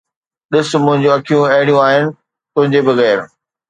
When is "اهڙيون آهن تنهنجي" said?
1.53-2.79